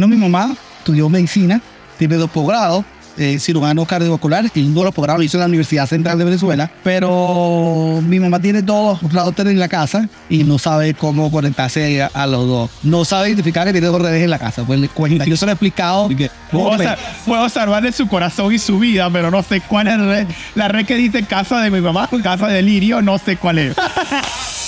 [0.00, 1.60] menos mi mamá estudió medicina,
[1.98, 2.84] tiene dos posgrados,
[3.18, 6.24] eh, cirujano cardiovascular y uno de los posgrados lo hizo en la Universidad Central de
[6.24, 6.70] Venezuela.
[6.82, 12.06] Pero mi mamá tiene dos routers en la casa y no sabe cómo conectarse a,
[12.14, 12.70] a los dos.
[12.82, 14.64] No sabe identificar que tiene dos redes en la casa.
[14.64, 15.26] Pues le cuenta.
[15.26, 16.08] Yo se lo he explicado.
[17.26, 20.68] Puedo salvarle su corazón y su vida, pero no sé cuál es la red, la
[20.68, 23.76] red que dice casa de mi mamá, casa de Lirio, no sé cuál es.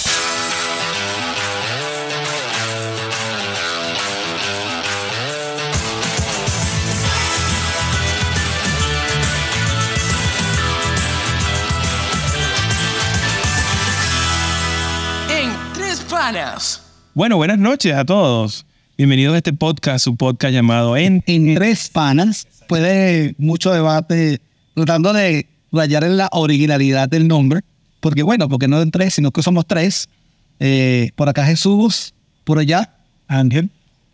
[17.15, 18.65] Bueno, buenas noches a todos.
[18.97, 21.23] Bienvenidos a este podcast, su podcast llamado En.
[21.27, 24.41] en tres panas puede mucho debate
[24.75, 27.61] tratando de rayar en la originalidad del nombre.
[28.01, 30.09] Porque bueno, porque no en tres, sino que somos tres.
[30.59, 32.95] Eh, por acá Jesús, por allá
[33.29, 33.69] Ángel.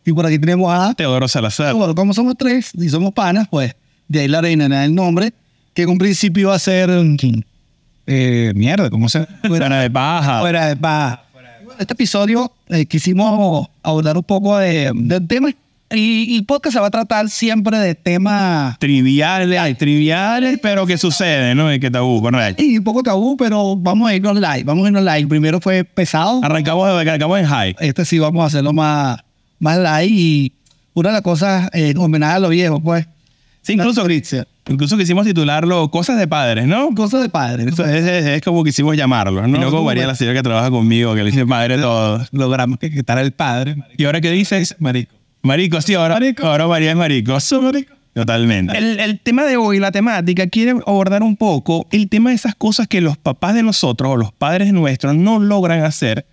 [0.04, 0.92] Y por aquí tenemos a...
[0.94, 1.74] Teodoro Salazar.
[1.74, 3.76] Bueno, como somos tres y somos panas, pues
[4.08, 5.32] de ahí la originalidad del nombre.
[5.72, 6.90] Que en un principio iba a ser...
[8.08, 9.24] Eh, mierda, ¿cómo se...?
[9.46, 10.40] Fuera de paja.
[10.40, 11.20] Fuera de paz.
[11.78, 15.50] Este episodio eh, quisimos abordar un poco de, del tema
[15.90, 20.98] y, el podcast se va a tratar siempre de temas Triviales, hay triviales, pero que
[20.98, 21.72] sucede, ¿no?
[21.72, 22.62] Y que tabú, correcto.
[22.62, 25.28] y un poco tabú, pero vamos a irnos live, vamos a irnos live.
[25.28, 27.76] Primero fue pesado, Arrancamos, arrancamos en high.
[27.78, 29.20] este sí vamos a hacerlo más,
[29.60, 30.52] más live y
[30.94, 33.06] una de las cosas eh, en homenaje a los viejos, pues.
[33.62, 34.04] Sí, incluso,
[34.68, 36.94] incluso quisimos titularlo Cosas de Padres, ¿no?
[36.94, 37.66] Cosas de padres.
[37.68, 39.56] Eso es, es- es como quisimos llamarlo, ¿no?
[39.56, 42.24] Y no como María, la señora que trabaja conmigo, que le dice padre todo.
[42.32, 43.76] Logramos que quitara el padre.
[43.96, 44.76] ¿Y ahora qué dices?
[44.78, 45.14] Marico.
[45.42, 47.38] Marico, sí, ahora, ahora María es marico.
[48.14, 48.76] Totalmente.
[48.76, 52.54] El, el tema de hoy, la temática, quiere abordar un poco el tema de esas
[52.56, 56.26] cosas que los papás de nosotros o los padres nuestros no logran hacer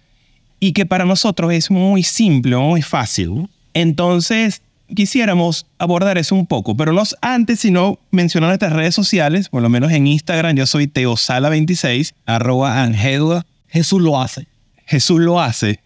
[0.60, 3.48] y que para nosotros es muy simple, muy fácil.
[3.76, 4.64] Entonces,
[4.94, 9.70] quisiéramos abordar eso un poco, pero no antes, sino mencionar nuestras redes sociales, por lo
[9.70, 13.46] menos en Instagram, yo soy Teosala26, Arroba Angedua.
[13.70, 14.48] Jesús lo hace.
[14.86, 15.80] Jesús lo hace.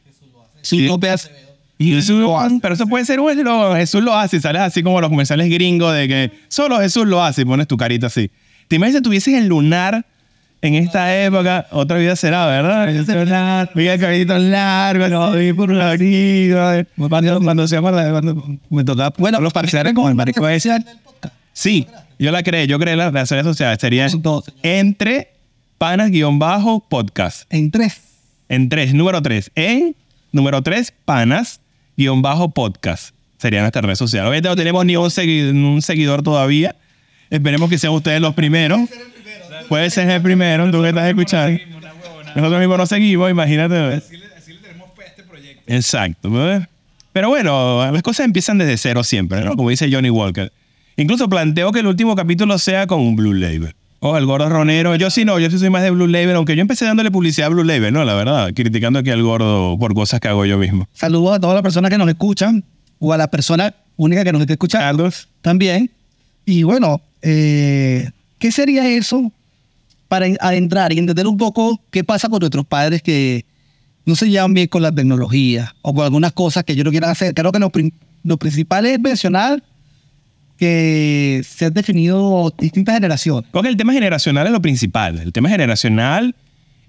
[0.57, 0.73] Jesús
[1.09, 1.49] Acevedo.
[1.77, 2.59] Y Jesús lo hace.
[2.61, 3.77] Pero eso puede ser un eslogan.
[3.77, 4.41] Jesús lo hace.
[4.41, 7.77] Sales así como los comerciales gringos de que solo Jesús lo hace y pones tu
[7.77, 8.29] carita así.
[8.67, 10.05] ¿Te imaginas si tuvieses el lunar
[10.61, 11.67] en esta época?
[11.71, 13.69] Otra vida será, ¿verdad?
[13.75, 16.85] Mira el cabellito largo, no, vi por la vida.
[16.95, 17.91] Cuando, cuando se llama
[18.69, 20.45] me tocaba Bueno, los parciales con el marico.
[21.53, 21.87] Sí,
[22.17, 22.67] yo la creé.
[22.67, 23.77] Yo creé las las redes sociales.
[23.79, 24.07] Sería
[24.63, 25.29] entre
[25.77, 27.43] panas-podcast.
[27.49, 28.01] En tres.
[28.49, 29.51] En tres, número tres.
[29.55, 29.95] En
[30.31, 33.13] número tres, panas-podcast.
[33.37, 34.25] Sería nuestra red social.
[34.25, 35.09] Obviamente no tenemos ni un,
[35.63, 36.75] un seguidor todavía.
[37.29, 38.81] Esperemos que sean ustedes los primeros.
[39.67, 41.59] Puede ser el primero, tú que estás escuchando.
[42.35, 44.01] Nosotros mismos nos seguimos, imagínate.
[45.67, 46.31] Exacto.
[46.31, 46.67] ¿ves?
[47.13, 49.55] Pero bueno, las cosas empiezan desde cero siempre, ¿no?
[49.55, 50.51] Como dice Johnny Walker.
[50.97, 53.73] Incluso planteo que el último capítulo sea con un Blue Label.
[54.01, 54.95] O el gordo ronero.
[54.95, 57.47] Yo sí no, yo sí soy más de Blue Label, aunque yo empecé dándole publicidad
[57.47, 58.03] a Blue Label, ¿no?
[58.05, 60.87] La verdad, criticando aquí al gordo por cosas que hago yo mismo.
[60.93, 62.63] Saludos a todas las personas que nos escuchan
[62.99, 65.09] o a la persona única que nos esté escuchando
[65.41, 65.91] también.
[66.45, 69.31] Y bueno, eh, ¿qué sería eso
[70.09, 73.45] para en- adentrar y entender un poco qué pasa con nuestros padres que
[74.05, 77.11] no se llevan bien con la tecnología o con algunas cosas que ellos no quieran
[77.11, 77.33] hacer?
[77.33, 77.59] Creo que
[78.23, 79.63] lo principal es mencionar
[80.57, 83.49] que se han definido distintas generaciones.
[83.51, 85.17] Porque el tema generacional es lo principal.
[85.19, 86.35] El tema generacional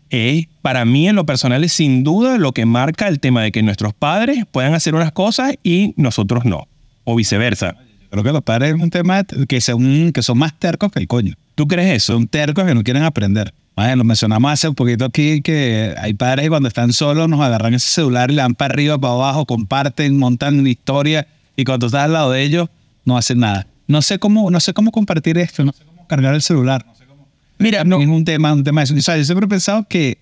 [0.08, 3.52] es, para mí en lo personal, es sin duda lo que marca el tema de
[3.52, 6.66] que nuestros padres puedan hacer unas cosas y nosotros no.
[7.04, 7.76] O viceversa.
[8.10, 11.06] Creo que los padres es un tema que son, que son más tercos que el
[11.06, 11.34] coño.
[11.54, 12.14] ¿Tú crees eso?
[12.14, 13.54] Son tercos que no quieren aprender.
[13.76, 17.40] Bueno, lo mencionamos hace un poquito aquí que hay padres que cuando están solos nos
[17.40, 21.26] agarran ese celular y le dan para arriba, para abajo, comparten, montan historia
[21.56, 22.68] y cuando estás al lado de ellos
[23.04, 23.66] no hacen nada.
[23.86, 26.84] No sé cómo, no sé cómo compartir esto, no sé cómo cargar el celular.
[26.84, 27.28] No sé cómo.
[27.58, 28.94] Mira, no, Es un tema, un tema de eso.
[28.94, 30.18] O sea, yo siempre he pensado que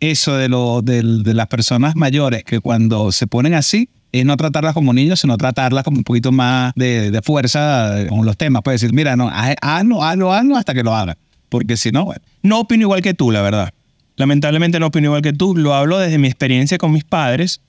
[0.00, 1.02] eso de, lo, de
[1.34, 3.88] las personas mayores que cuando se ponen así
[4.20, 8.24] es no tratarlas como niños, sino tratarlas como un poquito más de, de fuerza con
[8.26, 8.62] los temas.
[8.62, 11.16] Puedes decir, mira, no, haz- hazlo, hazlo, hazlo hasta que lo haga.
[11.48, 12.20] Porque si no, bueno.
[12.42, 13.72] no opino igual que tú, la verdad.
[14.16, 15.56] Lamentablemente no opino igual que tú.
[15.56, 17.60] Lo hablo desde mi experiencia con mis padres,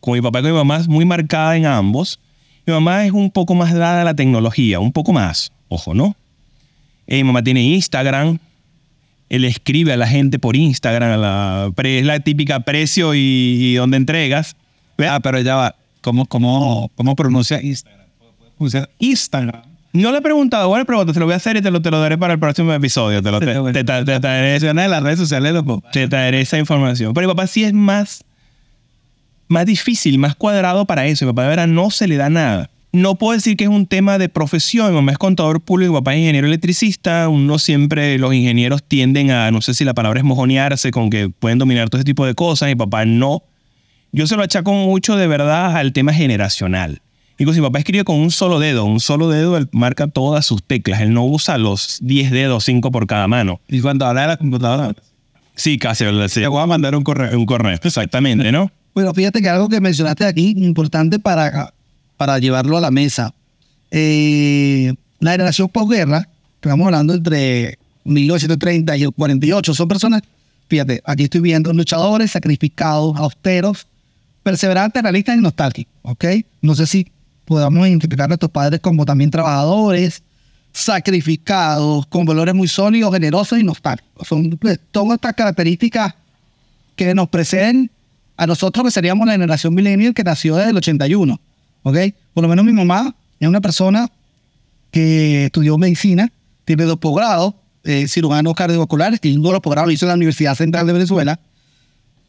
[0.00, 2.18] con mi papá y con mi mamá, muy marcada en ambos.
[2.66, 5.52] Mi mamá es un poco más dada a la tecnología, un poco más.
[5.68, 6.14] Ojo, ¿no?
[7.06, 8.38] Eh, mi mamá tiene Instagram.
[9.28, 11.72] Él escribe a la gente por Instagram.
[11.84, 14.56] es la típica precio y, y donde entregas.
[14.98, 15.74] Ah, pero ya va.
[16.02, 18.06] ¿Cómo, cómo, cómo pronuncia Instagram?
[18.98, 19.62] Instagram.
[19.94, 21.90] No le he preguntado, buena pregunta, te lo voy a hacer y te lo, te
[21.90, 23.22] lo daré para el próximo episodio.
[23.22, 25.90] Te, lo, te, te- te- te traeré, de las redes sociales papás.
[25.92, 27.12] te traeré esa información.
[27.12, 28.24] Pero mi papá sí es más,
[29.48, 31.26] más difícil, más cuadrado para eso.
[31.26, 32.70] Mi papá de verdad no se le da nada.
[32.92, 34.88] no puedo decir que es un tema de profesión.
[34.88, 37.28] Mi mamá es contador público, mi papá es ingeniero electricista.
[37.28, 41.28] Uno siempre, los ingenieros tienden a, no sé si la palabra es mojonearse con que
[41.28, 42.68] pueden dominar todo ese tipo de cosas.
[42.70, 43.42] Mi papá no.
[44.12, 47.00] Yo se lo achaco mucho de verdad al tema generacional.
[47.38, 50.44] Digo, si mi papá escribe con un solo dedo, un solo dedo, él marca todas
[50.44, 51.00] sus teclas.
[51.00, 53.60] Él no usa los 10 dedos, 5 por cada mano.
[53.68, 54.94] Y cuando habla de la computadora,
[55.54, 56.04] Sí, casi.
[56.28, 56.40] Sí.
[56.40, 57.38] te voy a mandar un correo.
[57.38, 58.70] Un correo, exactamente, ¿no?
[58.94, 61.72] Bueno, fíjate que algo que mencionaste aquí, importante para,
[62.18, 63.32] para llevarlo a la mesa.
[63.90, 66.28] Eh, la generación posguerra,
[66.60, 70.20] que estamos hablando entre 1930 y el 48, son personas,
[70.68, 73.86] fíjate, aquí estoy viendo luchadores, sacrificados, austeros,
[74.42, 76.24] perseverantes, realistas y nostálgicos, ¿ok?
[76.60, 77.10] No sé si
[77.44, 80.22] podamos identificar a nuestros padres como también trabajadores,
[80.72, 84.26] sacrificados, con valores muy sólidos, generosos y nostálgicos.
[84.26, 86.14] Son pues, todas estas características
[86.96, 87.90] que nos preceden
[88.36, 91.38] a nosotros que seríamos la generación millennial que nació desde el 81,
[91.82, 91.96] ¿ok?
[92.34, 94.10] Por lo menos mi mamá es una persona
[94.90, 96.30] que estudió medicina,
[96.64, 97.54] tiene dos posgrados,
[97.84, 101.40] eh, cirujano cardiovascular, y uno de los posgrados hizo en la Universidad Central de Venezuela,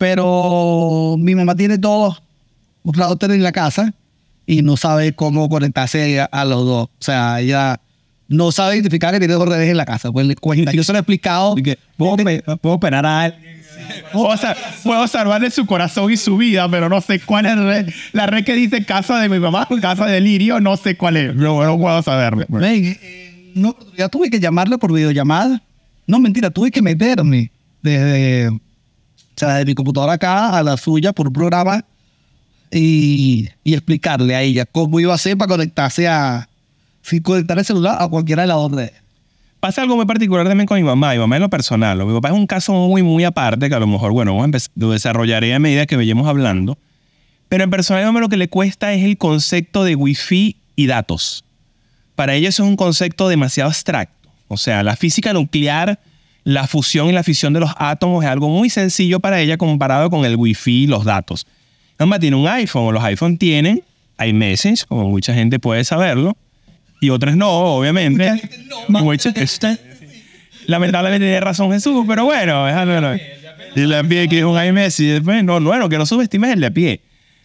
[0.03, 2.21] pero mi mamá tiene dos
[2.83, 3.93] routers en la casa
[4.45, 6.83] y no sabe cómo conectarse a, a los dos.
[6.87, 7.79] O sea, ella
[8.27, 10.11] no sabe identificar que tiene dos redes en la casa.
[10.11, 10.73] Pues le cuenta.
[10.73, 11.55] Yo se lo he explicado.
[11.97, 12.17] ¿Puedo,
[12.57, 13.63] puedo operar a alguien.
[14.11, 17.63] Puedo, sa- puedo salvarle su corazón y su vida, pero no sé cuál es la
[17.63, 21.15] red, la red que dice casa de mi mamá, casa de Lirio, no sé cuál
[21.17, 21.33] es.
[21.35, 22.45] No, no puedo saberlo.
[22.49, 25.61] Ven, eh, una oportunidad tuve que llamarle por videollamada.
[26.07, 27.49] No, mentira, tuve que meterme
[27.81, 28.49] desde,
[29.35, 31.83] o sea, de mi computadora acá a la suya por un programa
[32.71, 36.47] y, y explicarle a ella cómo iba a hacer para conectarse a,
[37.03, 38.71] si conectar el celular a cualquiera de las dos.
[39.59, 41.13] Pasa algo muy particular también con mi mamá.
[41.13, 42.05] Mi mamá en lo personal.
[42.05, 44.45] Mi papá es un caso muy, muy aparte que a lo mejor, bueno, vamos a
[44.45, 46.77] empezar, lo desarrollaré a medida que vayamos hablando.
[47.49, 51.45] Pero en personal, mamá lo que le cuesta es el concepto de wifi y datos.
[52.15, 54.29] Para ella eso es un concepto demasiado abstracto.
[54.47, 55.99] O sea, la física nuclear,
[56.43, 60.09] la fusión y la fisión de los átomos es algo muy sencillo para ella comparado
[60.09, 61.47] con el wifi y los datos.
[61.99, 63.83] Mamá tiene un iPhone, o los iPhone tienen
[64.19, 66.35] iMessage, como mucha gente puede saberlo,
[66.99, 68.41] y otras no, obviamente.
[70.67, 73.01] Lamentablemente tiene razón Jesús, pero bueno, algo.
[73.01, 73.15] no.
[73.15, 76.05] Y el de a pie que es un iMessage, y después, no, bueno, que no
[76.05, 77.01] subestimes el de a pie.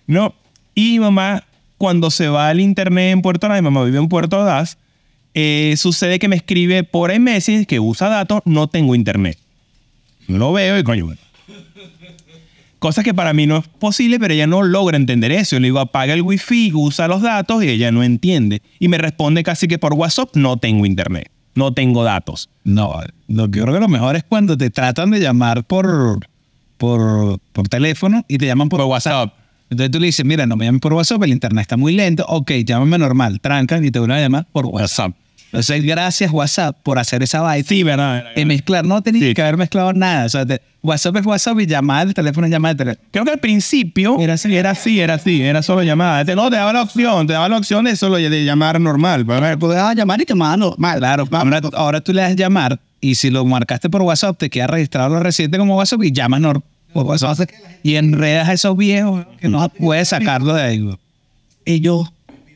[0.06, 0.34] No.
[0.74, 1.44] Y mamá,
[1.76, 4.78] cuando se va al internet en Puerto Ordaz, mi mamá vive en Puerto Ordaz,
[5.34, 9.38] eh, sucede que me escribe por iMessage que usa datos, no tengo internet.
[10.26, 11.20] No lo veo y coño, bueno.
[12.78, 15.56] Cosas que para mí no es posible, pero ella no logra entender eso.
[15.56, 18.62] Yo le digo, apaga el wifi, usa los datos y ella no entiende.
[18.78, 22.50] Y me responde casi que por WhatsApp, no tengo internet, no tengo datos.
[22.62, 22.94] No,
[23.26, 26.20] lo que yo creo que lo mejor es cuando te tratan de llamar por,
[26.76, 29.12] por, por teléfono y te llaman por, Por WhatsApp.
[29.12, 29.47] WhatsApp.
[29.70, 32.24] Entonces tú le dices, mira, no me llames por WhatsApp, el internet está muy lento.
[32.28, 35.12] Ok, llámame normal, trancan y te van a llamar por WhatsApp.
[35.46, 37.66] Entonces, gracias WhatsApp por hacer esa vaina.
[37.66, 38.22] Sí, ¿verdad?
[38.36, 39.34] Y mezclar, no tenías Sí.
[39.34, 40.26] que haber mezclado nada.
[40.26, 43.08] O sea, te- WhatsApp es WhatsApp y llamar el teléfono es llamar el teléfono.
[43.10, 46.22] Creo que al principio era así, era así, era así, era solo llamada.
[46.24, 49.24] Te- No, te daba la opción, te daba la opción de solo de llamar normal.
[49.58, 50.98] Podías llamar y llamar normal.
[50.98, 54.66] Claro, ahora, ahora tú le das llamar y si lo marcaste por WhatsApp, te queda
[54.66, 56.62] registrado lo reciente como WhatsApp y llamas normal
[57.04, 57.48] por WhatsApp.
[57.82, 60.88] Y enredas a esos viejos que no puedes sacarlo de ahí.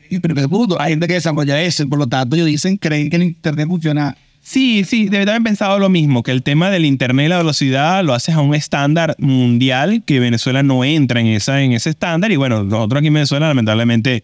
[0.09, 3.15] y primer mundo, hay gente que desarrolla eso, por lo tanto ellos dicen, creen que
[3.15, 4.15] el internet funciona.
[4.41, 8.03] Sí, sí, debe haber pensado lo mismo, que el tema del internet y la velocidad
[8.03, 12.29] lo haces a un estándar mundial, que Venezuela no entra en, esa, en ese estándar.
[12.31, 14.23] Y bueno, nosotros aquí en Venezuela lamentablemente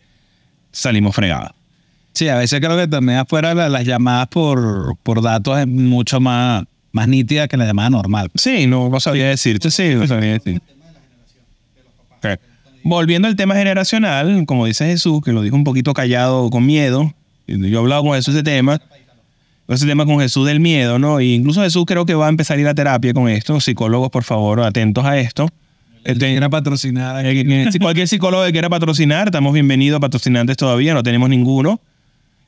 [0.73, 1.51] salimos fregados.
[2.13, 6.19] Sí, a veces creo que también afuera la- las llamadas por, por datos es mucho
[6.19, 8.29] más, más nítida que la llamada normal.
[8.35, 10.61] Sí, no, no sabía decirte, sí, no sabía decir.
[12.83, 17.13] Volviendo al tema generacional, como dice Jesús, que lo dijo un poquito callado con miedo,
[17.45, 18.81] yo he hablado con Jesús de ese tema,
[19.67, 21.19] ese tema con Jesús del miedo, ¿no?
[21.19, 24.09] Y incluso Jesús creo que va a empezar a ir a terapia con esto, psicólogos,
[24.09, 25.47] por favor, atentos a esto.
[26.05, 27.25] Este, Era patrocinar.
[27.25, 31.81] eh, que- Si cualquier psicólogo que quiera patrocinar, estamos bienvenidos patrocinantes todavía, no tenemos ninguno.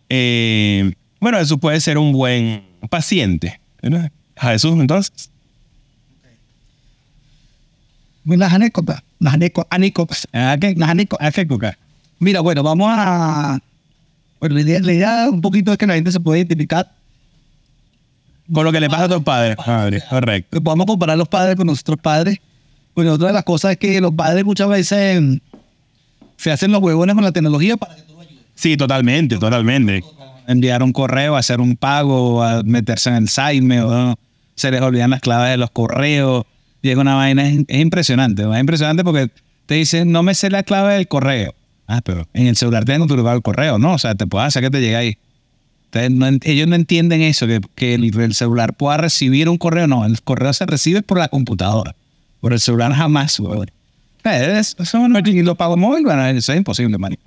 [0.10, 3.60] Eh, bueno, Jesús puede ser un buen paciente.
[3.84, 4.12] ¿verdad?
[4.42, 5.30] A Jesús, entonces.
[8.26, 11.28] Las anécdotas, las anécdotas, las anécdotas.
[11.28, 11.78] ¿A qué coca?
[12.18, 13.60] Mira, bueno, vamos a...
[14.40, 16.92] Bueno, la idea, la idea un poquito es que la gente se pueda identificar.
[18.52, 19.58] Con lo que le pasa a tus padres.
[19.58, 20.58] Padre, correcto.
[20.58, 22.40] que podamos comparar los padres con nuestros padres.
[22.96, 25.40] Bueno, otra de las cosas es que los padres muchas veces
[26.38, 28.44] se hacen los huevones con la tecnología para que tú lo ayudes.
[28.56, 30.04] Sí, totalmente, totalmente.
[30.48, 34.18] Enviar un correo, hacer un pago, a meterse en el Saime, o
[34.62, 36.46] se les olvidan las claves de los correos.
[36.82, 38.44] Llega una vaina, es, es impresionante.
[38.44, 39.30] Es impresionante porque
[39.66, 41.54] te dicen, no me sé la clave del correo.
[41.88, 43.94] Ah, pero en el celular tienes configurado el correo, ¿no?
[43.94, 45.18] O sea, te puede hacer que te llegue ahí.
[45.94, 49.88] Ellos no entienden eso, que, que el, el celular pueda recibir un correo.
[49.88, 51.96] No, el correo se recibe por la computadora.
[52.40, 53.68] Por el celular jamás, güey.
[54.24, 57.18] Eh, es- Eso no, y lo pago móvil, bueno, eso es imposible, man.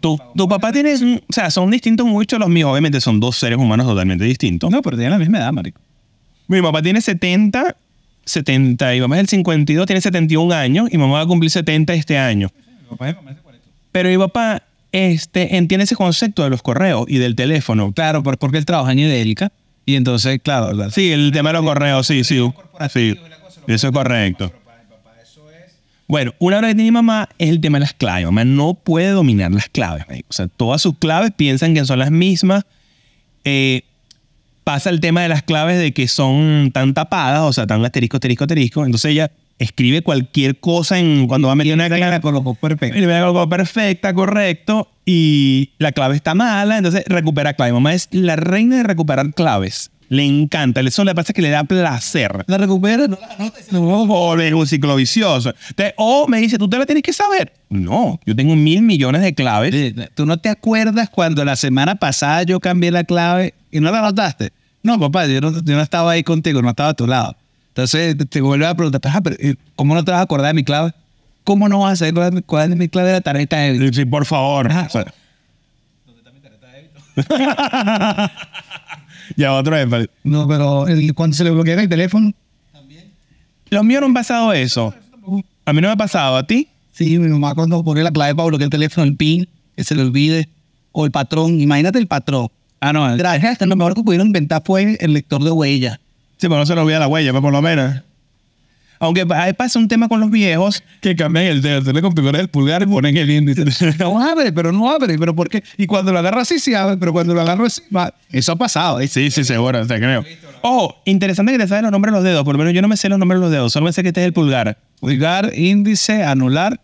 [0.00, 2.70] Tu, tu papá tiene, o sea, son distintos mucho los míos.
[2.70, 4.70] Obviamente son dos seres humanos totalmente distintos.
[4.70, 5.80] No, pero tiene la misma edad, marico.
[6.48, 7.76] Mi papá tiene 70,
[8.24, 11.50] 70, y mi mamá es el 52, tiene 71 años, y mamá va a cumplir
[11.50, 12.50] 70 este año.
[13.92, 17.92] Pero mi papá este, entiende ese concepto de los correos y del teléfono.
[17.92, 19.52] Claro, por- porque él trabaja en Idélica.
[19.86, 22.38] Y entonces, claro, la- Sí, el tema de los correos, sí, sí.
[22.90, 23.14] sí.
[23.66, 24.52] Eso es correcto.
[26.06, 28.26] Bueno, una hora que tiene mi mamá es el tema de las claves.
[28.26, 30.04] Mamá no puede dominar las claves.
[30.28, 32.64] O sea, todas sus claves piensan que son las mismas.
[33.44, 33.82] Eh,
[34.64, 38.16] pasa el tema de las claves de que son tan tapadas, o sea, tan asterisco,
[38.16, 38.84] asterisco, asterisco.
[38.84, 42.20] Entonces ella escribe cualquier cosa en cuando va a meter una clave.
[42.20, 42.98] colocó perfecto.
[42.98, 47.72] Y le colocó perfecta, correcto, y la clave está mala, entonces recupera clave.
[47.72, 49.90] Mamá es la reina de recuperar claves.
[50.08, 52.44] Le encanta, eso le pasa que le da placer.
[52.46, 55.54] La recupera, no la anota y se lo un ciclo vicioso.
[55.70, 57.52] Entonces, o me dice, tú te la tienes que saber.
[57.70, 59.94] No, yo tengo mil millones de claves.
[60.14, 63.98] ¿Tú no te acuerdas cuando la semana pasada yo cambié la clave y no la
[64.00, 64.52] anotaste?
[64.82, 67.34] No, papá, yo no, yo no estaba ahí contigo, no estaba a tu lado.
[67.68, 70.54] Entonces te, vuelve a preguntar, "Ah, pero, ¿y ¿cómo no te vas a acordar de
[70.54, 70.92] mi clave?
[71.42, 73.72] ¿Cómo no vas a saber cuál es- cuál es mi clave de la tarjeta de
[73.72, 73.94] débito?
[73.96, 74.70] Sí, por favor.
[74.70, 74.86] Ajá.
[74.86, 75.14] O sea.
[79.36, 80.08] ya otro énfasis.
[80.24, 82.32] No, pero el- cuando se le bloquea el teléfono,
[83.70, 84.94] Los míos no han pasado eso.
[85.64, 86.36] A mí no me ha pasado.
[86.36, 86.68] ¿A ti?
[86.92, 89.96] sí, mi mamá cuando pone la clave para bloquear el teléfono, el PIN, que se
[89.96, 90.48] le olvide,
[90.92, 92.48] o el patrón, imagínate el patrón.
[92.80, 95.98] Ah, no, el- Gracias, hasta lo mejor que pudieron inventar fue el lector de huella.
[96.36, 97.96] Sí, pero no se le olvida la huella, pues por lo menos.
[98.98, 100.82] Aunque ahí pasa un tema con los viejos.
[101.00, 103.64] que cambian el dedo, se le configura el pulgar y ponen el índice.
[103.98, 105.62] No abre, pero no abre, pero ¿por qué?
[105.76, 108.12] Y cuando lo agarra así, sí abre, pero cuando lo agarra así, va.
[108.30, 109.00] Eso ha pasado.
[109.00, 109.08] ¿eh?
[109.08, 110.24] Sí, sí, seguro, te creo.
[110.62, 112.44] Ojo, interesante que te sabes los nombres de los dedos.
[112.44, 114.02] Por lo menos yo no me sé los nombres de los dedos, solo me sé
[114.02, 114.78] que este es el pulgar.
[115.00, 116.80] Pulgar, índice, anular.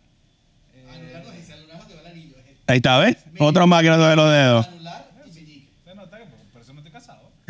[2.67, 3.17] Ahí está, ¿ves?
[3.38, 4.69] Otro más que no sabe los dedos.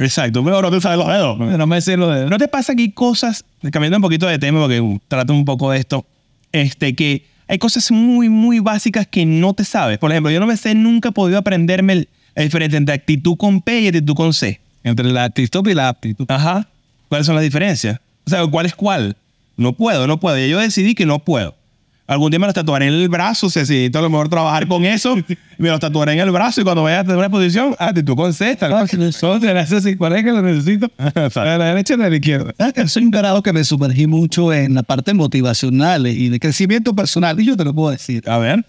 [0.00, 1.38] Exacto, pero no te sabes los dedos.
[1.38, 2.28] No me sé lo de.
[2.28, 5.44] ¿No te pasa que hay cosas, cambiando un poquito de tema porque uh, trato un
[5.44, 6.06] poco de esto,
[6.52, 9.98] este, que hay cosas muy, muy básicas que no te sabes?
[9.98, 13.36] Por ejemplo, yo no me sé, nunca he podido aprenderme el, el diferente entre actitud
[13.36, 14.58] con P y actitud con C.
[14.82, 16.24] Entre la actitud y la aptitud.
[16.28, 16.66] Ajá.
[17.10, 18.00] ¿Cuáles son las diferencias?
[18.26, 19.16] O sea, ¿cuál es cuál?
[19.58, 20.38] No puedo, no puedo.
[20.38, 21.54] Y yo decidí que no puedo.
[22.10, 24.84] Algún día me los tatuaré en el brazo, si necesito a lo mejor trabajar con
[24.84, 25.14] eso,
[25.58, 28.16] me los tatuaré en el brazo y cuando vaya a tener una posición, ah, tú
[28.16, 28.68] contestas.
[28.68, 28.80] ¿no?
[28.80, 30.90] Entonces, ese sí, ¿cuál es que lo necesito?
[30.98, 32.52] ¿A la derecha o a la izquierda?
[32.58, 36.40] ¿Sabes que Soy un grado que me sumergí mucho en la parte motivacional y de
[36.40, 38.28] crecimiento personal, y yo te lo puedo decir.
[38.28, 38.64] A ver.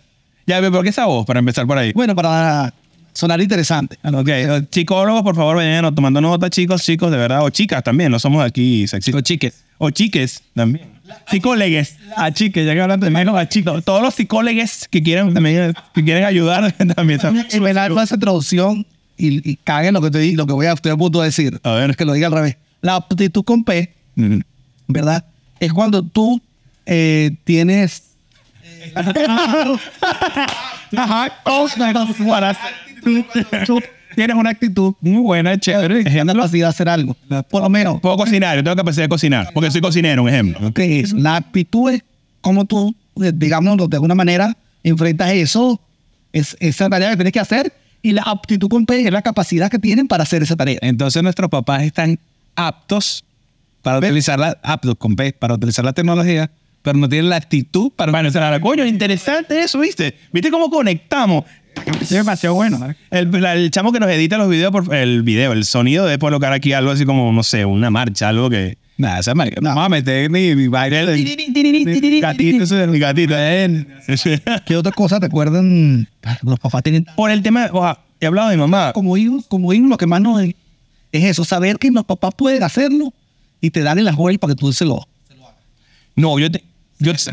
[0.46, 1.26] Ya, ¿por qué esa voz?
[1.26, 1.94] Para empezar por ahí.
[1.94, 2.72] Bueno, para
[3.12, 3.98] sonar interesante.
[4.04, 8.12] Ok, eh, psicólogos, por favor, vayan tomando nota, chicos, chicos, de verdad, o chicas también,
[8.12, 9.24] no somos aquí sexistas.
[9.24, 9.66] Chicos, chiques.
[9.80, 10.91] O chiques también.
[11.30, 11.98] Psicólegues.
[12.16, 13.84] A chiques, ya que hablan también a chicos.
[13.84, 17.20] Todos los psicólegues que quieren también, que quieren ayudar también.
[17.52, 18.86] Y me da esa traducción
[19.18, 21.60] y, y caguen lo que, te, lo que voy a, estoy a punto de decir.
[21.64, 21.92] A ver.
[21.92, 22.58] Es que lo diga al revés.
[22.82, 24.40] La aptitud con P, Mm.
[24.88, 25.24] ¿verdad?
[25.60, 26.42] Es cuando tú
[26.86, 28.04] eh, tienes...
[28.96, 29.14] Ajá.
[34.16, 36.02] Tienes una actitud muy buena, chévere.
[36.02, 37.16] Es la capacidad de hacer algo.
[37.50, 38.02] Por lo menos.
[38.02, 40.74] Puedo cocinar, yo tengo capacidad de cocinar, porque soy cocinero, un ejemplo.
[40.74, 41.14] ¿Qué es?
[41.14, 42.04] La aptitud es
[42.42, 45.80] como tú, eh, digamos, de alguna manera, enfrentas eso,
[46.34, 49.80] es, esa tarea que tienes que hacer, y la aptitud con es la capacidad que
[49.80, 50.80] tienen para hacer esa tarea.
[50.82, 52.20] Entonces nuestros papás están
[52.56, 53.24] aptos
[53.82, 56.50] para utilizar la aptos con P, para utilizar la tecnología,
[56.82, 60.16] pero no tienen la actitud para Bueno, o sea, coño, interesante eso, ¿viste?
[60.32, 61.46] ¿Viste cómo conectamos?
[62.02, 62.94] Es demasiado bueno.
[63.10, 66.54] El, el chamo que nos edita los videos, por, el video, el sonido, de colocar
[66.54, 68.78] aquí algo así como, no sé, una marcha, algo que...
[68.98, 69.60] Nada, esa marica.
[69.62, 71.06] No vamos a meter ni mi baile.
[72.22, 73.36] Gatito, ese es gatito.
[74.66, 76.08] ¿Qué otra cosa te acuerdan?
[76.44, 78.94] Los papás tienen Por el tema, o sea, he hablado de mi mamá.
[78.94, 80.54] como hijos, como hijos, lo que más nos es,
[81.12, 83.12] es eso, saber que los papás pueden hacerlo
[83.60, 85.08] y te dan las juegas para que tú se lo
[86.16, 86.64] No, yo te...
[87.00, 87.14] Yo.
[87.14, 87.28] Eso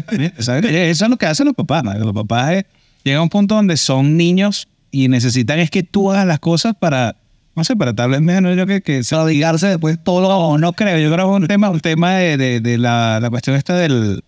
[0.66, 1.84] es lo que hacen los papás.
[1.98, 2.66] Los papás eh,
[3.04, 6.74] llegan a un punto donde son niños y necesitan es que tú hagas las cosas
[6.78, 7.16] para,
[7.54, 10.72] no sé, para tal vez menos yo que, que dedicarse después todo lo No, no
[10.72, 10.98] creo.
[10.98, 13.74] Yo creo que es un tema, un tema de, de- de la, la cuestión esta
[13.76, 14.22] del,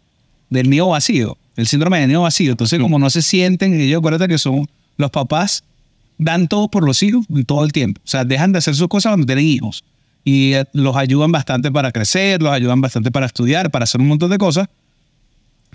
[0.50, 2.50] del nido vacío, el síndrome del nido vacío.
[2.52, 5.64] Entonces, como no se sienten, ellos acuérdate que son los papás,
[6.18, 8.00] dan todo por los hijos todo el tiempo.
[8.04, 9.84] O sea, dejan de hacer sus cosas cuando tienen hijos.
[10.22, 14.08] Y eh, los ayudan bastante para crecer, los ayudan bastante para estudiar, para hacer un
[14.08, 14.68] montón de cosas.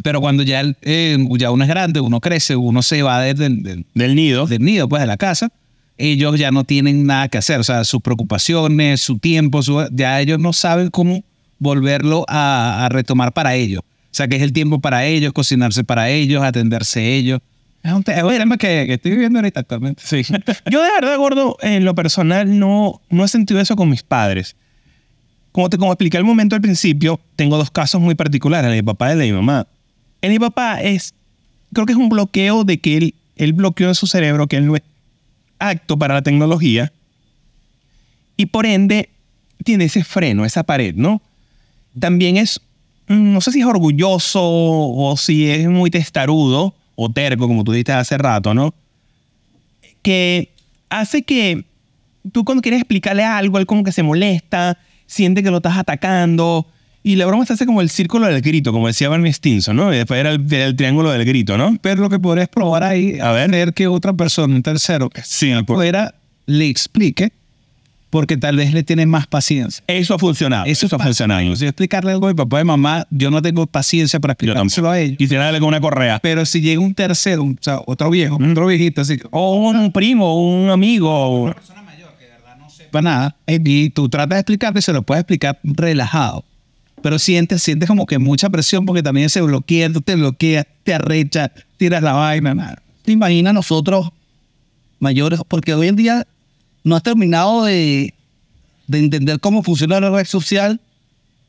[0.04, 3.64] Pero cuando ya, eh, ya uno es grande, uno crece, uno se va desde el
[3.64, 4.46] del, Del nido.
[4.46, 5.50] del nido, pues de la casa,
[5.98, 7.60] ellos ya no tienen nada que hacer.
[7.60, 11.24] O sea, sus preocupaciones, su tiempo, su- ya ellos no saben cómo
[11.60, 13.82] volverlo a, a retomar para ellos.
[13.82, 17.40] O sea, que es el tiempo para ellos, cocinarse para ellos, atenderse ellos.
[17.82, 20.04] Es un, te- es un tema que, que estoy viviendo ahorita actualmente.
[20.06, 20.22] Sí.
[20.72, 24.56] Yo de verdad, gordo, en lo personal no, no he sentido eso con mis padres.
[25.52, 28.82] Como te como expliqué al momento al principio, tengo dos casos muy particulares, el de
[28.82, 29.68] mi papá y el de mi mamá.
[30.26, 31.14] De mi papá es,
[31.74, 34.66] creo que es un bloqueo de que él, él bloqueó en su cerebro que él
[34.66, 34.84] no es
[35.60, 36.92] apto para la tecnología
[38.38, 39.10] y por ende
[39.64, 41.22] tiene ese freno, esa pared, ¿no?
[42.00, 42.60] También es,
[43.08, 47.72] mm, no sé si es orgulloso o si es muy testarudo o terco, como tú
[47.72, 48.74] dijiste hace rato, ¿no?
[50.06, 50.54] que
[50.92, 51.66] hace que
[52.32, 54.78] tú cuando quieres explicarle algo, él como que se molesta,
[55.08, 56.68] siente que lo estás atacando.
[57.08, 59.94] Y la broma se hace como el círculo del grito, como decía Barney Stinson, ¿no?
[59.94, 61.78] Y después era el, el triángulo del grito, ¿no?
[61.80, 65.22] Pero lo que podrías probar ahí, a ver, ver que otra persona, un tercero, que
[65.24, 66.16] Sí, fuera,
[66.48, 67.32] le explique,
[68.10, 69.84] porque tal vez le tiene más paciencia.
[69.86, 70.66] eso ha funcionado.
[70.66, 71.04] Eso, ha pasa.
[71.04, 71.56] funcionado.
[71.56, 74.90] Si yo explicarle algo a mi papá y mamá, yo no tengo paciencia para explicárselo
[74.90, 75.18] a ellos.
[75.20, 76.18] Quisiera darle con una correa.
[76.24, 79.56] Pero si llega un tercero, un- o sea, otro viejo, otro viejito, así que O
[79.70, 81.54] un primo, un amigo.
[82.92, 86.44] para nada, y tú tratas de explicarte, se lo puedes explicar relajado.
[87.06, 90.92] Pero sientes, sientes como que mucha presión porque también se bloquea, tú te bloqueas, te
[90.92, 92.82] arrecha, tiras la vaina, nada.
[93.04, 94.10] ¿Te imaginas nosotros
[94.98, 95.40] mayores?
[95.48, 96.26] Porque hoy en día
[96.84, 98.16] no has terminado de,
[98.88, 100.82] de entender cómo funciona la red social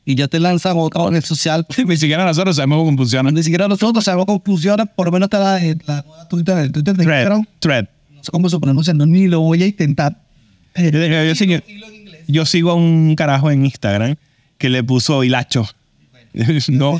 [0.05, 1.65] y ya te lanzan otra red social.
[1.87, 3.31] Ni siquiera nosotros sabemos cómo funciona.
[3.31, 6.95] Ni siquiera nosotros sabemos cómo funciona, por lo menos está la, la nueva Twitter, Twitter
[6.95, 7.17] de Thread.
[7.21, 7.45] Instagram.
[7.57, 7.85] Thread.
[8.15, 10.21] No sé cómo se pronuncia, no, ni lo voy a intentar.
[10.75, 11.59] Yo, yo- yo sigo,
[12.27, 14.17] yo sigo a un carajo en Instagram
[14.57, 15.67] que le puso hilacho.
[16.69, 16.99] no,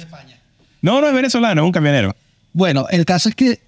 [0.81, 2.15] no, no es venezolano, es un camionero.
[2.53, 3.59] Bueno, el caso es que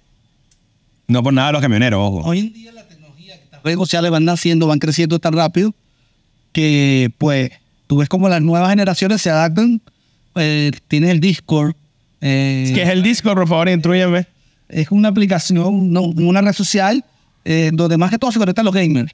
[1.06, 2.28] No por nada los camioneros, ojo.
[2.28, 5.74] hoy en día la tecnología, las redes sociales van naciendo, van creciendo tan rápido
[6.52, 7.50] que pues
[7.86, 9.80] tú ves como las nuevas generaciones se adaptan.
[10.36, 11.74] Eh, tienes el Discord.
[12.20, 13.68] eh, ¿Qué es el Discord, por favor?
[13.68, 14.26] Intrúyeme.
[14.68, 17.04] es una aplicación, no, una red social
[17.44, 19.12] eh, donde más que todo se conectan los gamers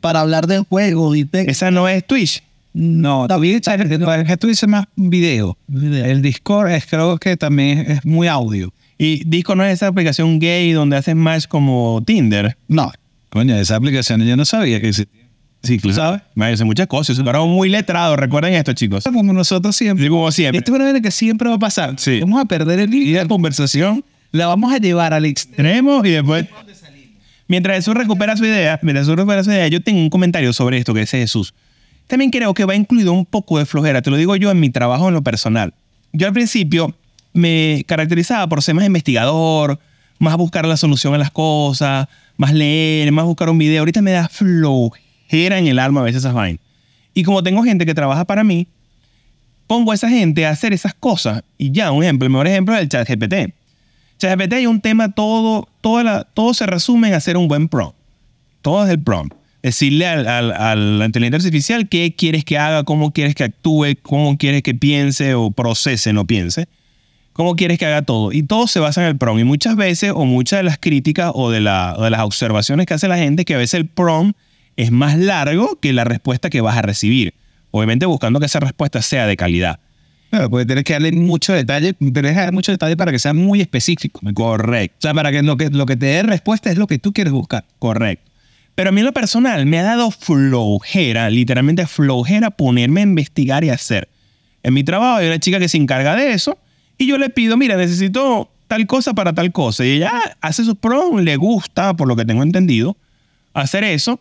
[0.00, 1.42] para hablar de juegos y de...
[1.42, 2.42] Esa no es Twitch.
[2.74, 5.56] No, también esto dice más video.
[5.66, 6.04] Video.
[6.04, 8.72] El Discord es, creo que también es muy audio.
[8.98, 12.56] Y Discord no es esa aplicación gay donde haces match como Tinder.
[12.68, 12.92] No,
[13.34, 15.24] Coño, esa aplicación yo no sabía que existía.
[15.64, 15.96] Sí, claro.
[15.96, 16.22] ¿Sabes?
[16.36, 17.18] Me hace muchas cosas.
[17.18, 18.14] Un muy letrado.
[18.14, 19.02] Recuerden esto, chicos.
[19.02, 20.04] Como nosotros siempre.
[20.04, 20.58] Sí, como siempre.
[20.58, 21.94] Esto es una que siempre va a pasar.
[21.98, 22.20] Sí.
[22.20, 24.04] Vamos a perder el hilo de conversación.
[24.30, 26.04] La vamos a llevar al extremo.
[26.04, 26.46] Y después...
[27.48, 30.78] Mientras Jesús recupera su idea, mientras Jesús recupera su idea, yo tengo un comentario sobre
[30.78, 31.54] esto que dice Jesús.
[32.06, 34.70] También creo que va incluido un poco de flojera, te lo digo yo en mi
[34.70, 35.72] trabajo en lo personal.
[36.12, 36.94] Yo al principio
[37.32, 39.78] me caracterizaba por ser más investigador,
[40.18, 43.80] más buscar la solución a las cosas, más leer, más buscar un video.
[43.80, 46.60] Ahorita me da flojera en el alma a veces esas vainas.
[47.14, 48.68] Y como tengo gente que trabaja para mí,
[49.66, 51.42] pongo a esa gente a hacer esas cosas.
[51.58, 53.54] Y ya, un ejemplo, el mejor ejemplo es el chat GPT.
[54.18, 57.96] ChatGPT hay un tema, todo, toda la- todo se resume en hacer un buen prompt.
[58.62, 59.34] Todo es el prompt.
[59.64, 63.96] Decirle al, al- a la inteligencia artificial qué quieres que haga, cómo quieres que actúe,
[64.02, 66.66] cómo quieres que piense o procese, no piense.
[67.32, 68.30] Cómo quieres que haga todo.
[68.30, 69.40] Y todo se basa en el prompt.
[69.40, 72.84] Y muchas veces, o muchas de las críticas o de, la- o de las observaciones
[72.86, 74.36] que hace la gente, que a veces el prompt
[74.76, 77.32] es más largo que la respuesta que vas a recibir.
[77.70, 79.80] Obviamente buscando que esa respuesta sea de calidad.
[80.28, 83.32] Claro, porque tienes que darle mucho detalle, tienes que dar mucho detalle para que sea
[83.32, 84.20] muy específico.
[84.34, 84.96] Correcto.
[84.98, 87.12] O sea, para que lo que, lo que te dé respuesta es lo que tú
[87.14, 87.64] quieres buscar.
[87.78, 88.30] Correcto.
[88.74, 93.64] Pero a mí en lo personal me ha dado flojera, literalmente flojera ponerme a investigar
[93.64, 94.08] y hacer.
[94.62, 96.58] En mi trabajo hay una chica que se encarga de eso
[96.98, 99.84] y yo le pido, mira, necesito tal cosa para tal cosa.
[99.84, 102.96] Y ella hace sus pros, le gusta, por lo que tengo entendido,
[103.52, 104.20] hacer eso.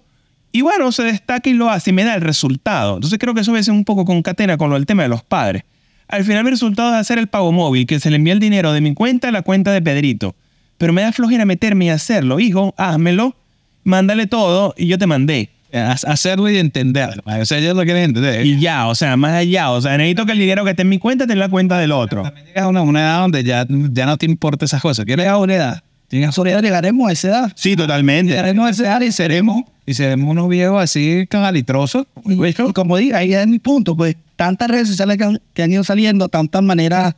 [0.52, 2.96] Y bueno, se destaca y lo hace y me da el resultado.
[2.96, 5.24] Entonces creo que eso a ser un poco concatena con lo del tema de los
[5.24, 5.64] padres.
[6.08, 8.72] Al final mi resultado es hacer el pago móvil, que se le envía el dinero
[8.72, 10.36] de mi cuenta a la cuenta de Pedrito.
[10.78, 12.40] Pero me da flojera meterme y hacerlo.
[12.40, 13.36] Hijo, házmelo,
[13.84, 15.50] mándale todo y yo te mandé.
[15.74, 17.24] Ha- Hacerlo y entenderlo.
[17.26, 18.46] O sea, ellos lo quieren entender.
[18.46, 19.72] Y ya, o sea, más allá.
[19.72, 21.80] O sea, necesito que el dinero que esté en mi cuenta esté en la cuenta
[21.80, 22.22] del otro.
[22.24, 25.06] También llegas a una, una edad donde ya, ya no te importa esas cosas.
[25.06, 25.84] ¿Quieres a una edad?
[26.12, 27.52] Llegas a una edad, llegaremos a esa edad.
[27.56, 28.32] Sí, totalmente.
[28.34, 32.06] Llegaremos a esa edad y seremos y seremos unos viejos así cagalitrosos.
[32.28, 35.72] Y como digo, ahí es mi punto, pues tantas redes sociales que han, que han
[35.72, 37.16] ido saliendo, tantas maneras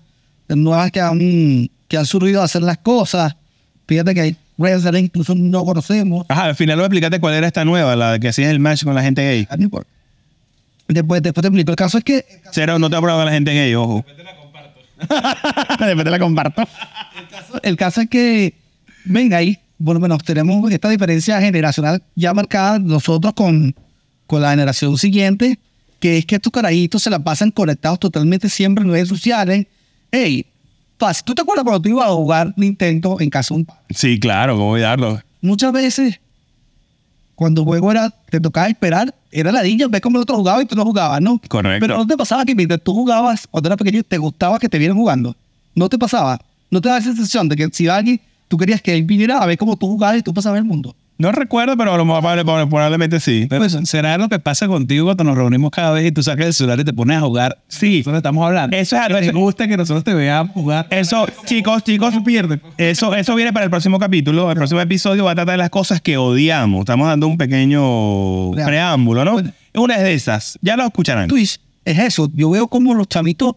[0.47, 3.35] nuevas que han, que han surgido a hacer las cosas.
[3.85, 6.25] Fíjate que hay redes sociales que incluso no conocemos.
[6.29, 8.95] Ajá, al final lo explicaste cuál era esta nueva, la que hacías el match con
[8.95, 9.47] la gente gay.
[9.49, 9.89] Ah, no importa.
[10.87, 11.71] Después, después te explico.
[11.71, 14.05] El caso es que Cero, no te ha probado la gente gay, ojo.
[15.79, 16.63] Después te la comparto.
[17.63, 18.53] El caso es que,
[19.03, 23.75] venga ahí, bueno, bueno, tenemos esta diferencia generacional ya marcada nosotros con,
[24.25, 25.59] con la generación siguiente,
[25.99, 29.67] que es que estos carajitos se la pasan conectados totalmente siempre en redes sociales.
[30.11, 30.45] Hey,
[30.97, 31.23] fácil.
[31.25, 33.81] ¿Tú te acuerdas cuando tú ibas a jugar Nintendo en casa de un padre?
[33.89, 35.19] Sí, claro, ¿cómo olvidarlo?
[35.41, 36.19] Muchas veces,
[37.35, 40.61] cuando el juego era, te tocaba esperar, era la niña, ver cómo el otro jugaba
[40.61, 41.39] y tú no jugabas, ¿no?
[41.47, 41.85] Correcto.
[41.85, 44.77] Pero no te pasaba que mientras tú jugabas, cuando eras pequeño, te gustaba que te
[44.77, 45.35] vieran jugando.
[45.75, 46.39] No te pasaba.
[46.71, 49.45] No te da esa sensación de que si alguien, tú querías que él viniera a
[49.45, 50.95] ver cómo tú jugabas y tú pasabas el mundo.
[51.17, 53.47] No recuerdo, pero a lo mejor probable- probablemente sí.
[53.49, 56.53] Pero ¿Será lo que pasa contigo cuando nos reunimos cada vez y tú sacas el
[56.53, 57.57] celular y te pones a jugar?
[57.69, 57.99] Sí.
[57.99, 58.75] Nosotros estamos hablando.
[58.75, 60.87] Eso es algo- ¿Te eso- gusta que nosotros te veamos jugar?
[60.89, 62.59] Eso, chicos, chicos, pierde.
[62.77, 64.49] Eso, eso viene para el próximo capítulo.
[64.51, 66.81] El próximo episodio va a tratar de las cosas que odiamos.
[66.81, 68.65] Estamos dando un pequeño Preámbulo.
[68.67, 69.37] preámbulo, ¿no?
[69.81, 70.59] Una de esas.
[70.61, 71.29] Ya lo escucharán.
[71.29, 72.29] Twitch es eso.
[72.33, 73.53] Yo veo como los chamitos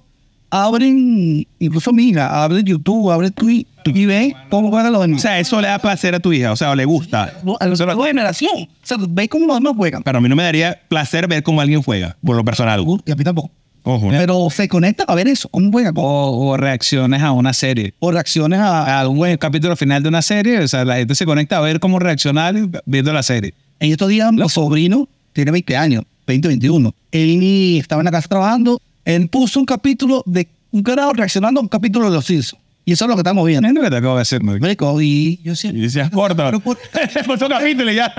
[0.50, 5.22] abren, incluso mi hija, abren YouTube, abren Twitch y ven cómo juegan los O demás.
[5.22, 6.52] sea, eso le da placer a tu hija.
[6.52, 7.32] O sea, o le gusta.
[7.60, 8.52] a la nueva generación.
[8.62, 10.02] O sea, ve cómo los demás juegan.
[10.02, 12.84] Pero a mí no me daría placer ver cómo alguien juega, por lo personal.
[13.06, 13.50] Y a mí tampoco.
[13.84, 14.08] Ojo.
[14.10, 15.94] Pero se conecta a ver eso, cómo juegan.
[15.96, 17.94] O, O, o reacciones a una serie.
[18.00, 21.14] o reacciones a, A algún buen capítulo final de una serie, o sea, la gente
[21.14, 23.54] se conecta a ver cómo reaccionar viendo la serie.
[23.80, 26.94] En estos días, mi sobrino tiene 20 años, 20, 21.
[27.12, 28.82] Él estaba en la casa trabajando.
[29.08, 32.60] Él puso un capítulo de un carajo reaccionando a un capítulo de Los Simpsons.
[32.84, 33.66] Y eso es lo que estamos viendo.
[33.68, 35.00] Es lo que te acabo de decir, Marico.
[35.00, 36.44] Y yo decía, Y decías, corta.
[36.46, 36.78] Pero por-
[37.26, 38.12] Puso un capítulo y ya.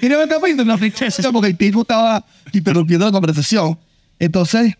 [0.00, 3.78] Tiene un capítulo, no tristeza, porque el tipo estaba interrumpiendo la conversación.
[4.18, 4.74] Entonces,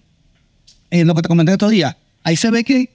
[0.91, 2.91] en lo que te comenté estos días, ahí se ve que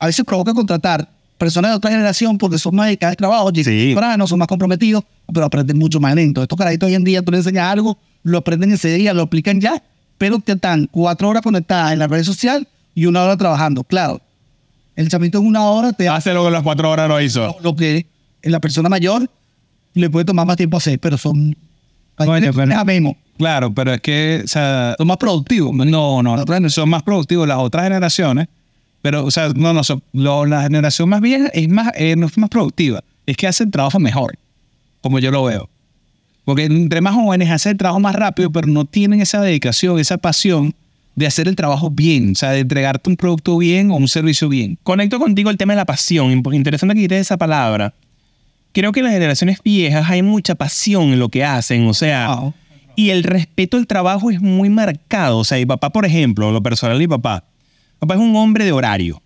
[0.00, 3.62] a veces provoca contratar personas de otra generación porque son más dedicadas al trabajo, Sí.
[3.64, 6.42] temprano, son más comprometidos, pero aprenden mucho más lento.
[6.42, 9.60] Estos carajitos hoy en día, tú le enseñas algo, lo aprenden ese día, lo aplican
[9.60, 9.82] ya,
[10.18, 13.84] pero te están cuatro horas conectadas en la red social y una hora trabajando.
[13.84, 14.20] Claro,
[14.96, 17.56] el chamito en una hora te hace lo que las cuatro horas no hizo.
[17.62, 18.06] lo que
[18.42, 19.30] la persona mayor
[19.94, 21.56] le puede tomar más tiempo hacer, pero son...
[22.16, 23.16] Coño, pero- Memo.
[23.36, 25.72] Claro, pero es que, o sea, Son más productivos.
[25.72, 28.48] no, no, no, son más productivos las otras generaciones,
[29.00, 32.26] pero, o sea, no, no, son, lo- la generación más vieja es más, eh, no
[32.26, 34.36] es más productiva, es que hacen trabajo mejor,
[35.00, 35.68] como yo lo veo.
[36.48, 40.16] Porque entre más jóvenes hacen el trabajo más rápido, pero no tienen esa dedicación, esa
[40.16, 40.74] pasión
[41.14, 44.48] de hacer el trabajo bien, o sea, de entregarte un producto bien o un servicio
[44.48, 44.78] bien.
[44.82, 46.42] Conecto contigo el tema de la pasión.
[46.52, 47.92] Interesante que quites esa palabra.
[48.72, 52.40] Creo que en las generaciones viejas hay mucha pasión en lo que hacen, o sea,
[52.96, 55.36] y el respeto al trabajo es muy marcado.
[55.36, 57.44] O sea, mi papá, por ejemplo, lo personal de mi papá,
[57.98, 59.20] papá es un hombre de horario.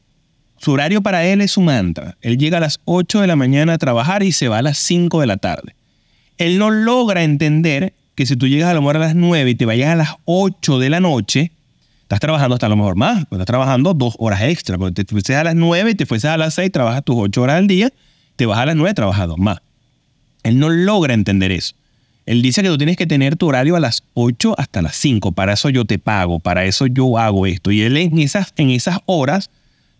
[0.57, 2.17] Su horario para él es su mantra.
[2.21, 4.79] Él llega a las 8 de la mañana a trabajar y se va a las
[4.79, 5.77] 5 de la tarde.
[6.47, 9.55] Él no logra entender que si tú llegas a lo mejor a las 9 y
[9.55, 11.53] te vayas a las 8 de la noche,
[12.03, 15.37] estás trabajando hasta a lo mejor más, estás trabajando dos horas extra, porque te fueses
[15.37, 17.91] a las 9 y te fueses a las 6, trabajas tus 8 horas al día,
[18.37, 19.59] te vas a las 9, trabajas dos más.
[20.43, 21.75] Él no logra entender eso.
[22.27, 25.33] Él dice que tú tienes que tener tu horario a las 8 hasta las 5,
[25.33, 27.71] para eso yo te pago, para eso yo hago esto.
[27.71, 29.51] Y él en esas, en esas horas,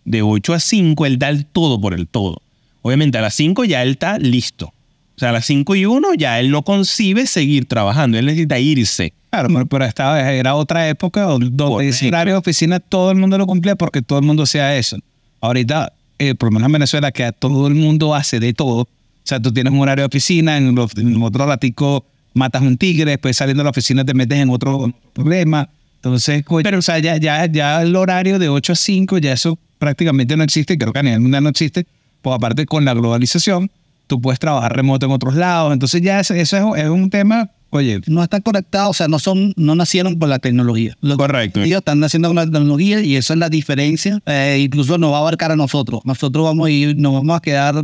[0.05, 2.41] de 8 a 5, él da el todo por el todo.
[2.81, 4.72] Obviamente a las 5 ya él está listo.
[5.15, 8.59] O sea, a las 5 y 1 ya él no concibe seguir trabajando, él necesita
[8.59, 9.13] irse.
[9.29, 11.49] Claro, pero, pero estaba, era otra época donde
[11.87, 14.97] ese horario de oficina todo el mundo lo cumplía porque todo el mundo hacía eso.
[15.41, 18.81] Ahorita, eh, por lo menos en Venezuela, que todo el mundo hace de todo.
[18.81, 18.87] O
[19.23, 23.11] sea, tú tienes un horario de oficina, en, los- en otro ratico matas un tigre,
[23.11, 25.69] después saliendo de la oficina te metes en otro problema.
[25.97, 29.33] Entonces, coño, pero o sea, ya, ya, ya el horario de 8 a 5, ya
[29.33, 31.85] eso prácticamente no existe, creo que a nivel mundial no existe.
[32.21, 33.69] Pues aparte con la globalización,
[34.15, 35.73] tú puedes trabajar remoto en otros lados.
[35.73, 39.53] Entonces ya eso, es, es un tema, oye, No están conectados, o sea, no son,
[39.57, 40.95] no nacieron con la tecnología.
[41.01, 41.61] Los Correcto.
[41.61, 44.19] Ellos están naciendo con la tecnología y eso es la diferencia.
[44.25, 46.01] Eh, incluso nos va a abarcar a nosotros.
[46.05, 47.75] Nosotros vamos a ir, nos vamos a quedar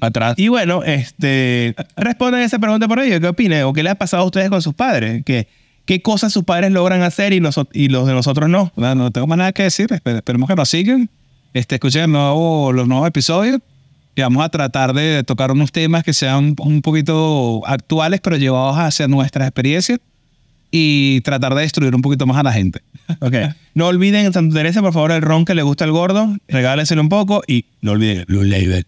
[0.00, 0.34] atrás.
[0.38, 3.20] Y bueno, este, respondan esa pregunta por ello.
[3.20, 3.62] ¿Qué opinan?
[3.64, 5.22] ¿O qué les ha pasado a ustedes con sus padres?
[5.24, 5.48] ¿Qué,
[5.84, 8.72] qué cosas sus padres logran hacer y, noso- y los de nosotros no?
[8.76, 9.88] No, no tengo más nada que decir.
[9.88, 11.10] Espe- Esperemos que nos sigan.
[11.52, 13.60] Este, escuchen nuevo- los nuevos episodios.
[14.16, 18.76] Y vamos a tratar de tocar unos temas que sean un poquito actuales, pero llevados
[18.76, 19.98] hacia nuestras experiencias.
[20.70, 22.80] Y tratar de destruir un poquito más a la gente.
[23.20, 23.34] Ok.
[23.74, 26.36] No olviden en Santa Teresa, por favor, el ron que le gusta al gordo.
[26.48, 28.86] Regálenselo un poco y no olviden Blue Label.